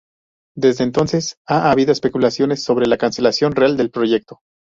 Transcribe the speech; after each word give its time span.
Desde 0.57 0.83
entonces, 0.83 1.37
ha 1.47 1.69
habido 1.69 1.91
especulaciones 1.91 2.63
sobre 2.63 2.87
la 2.87 2.97
cancelación 2.97 3.51
real 3.51 3.77
del 3.77 3.91
proyecto. 3.91 4.39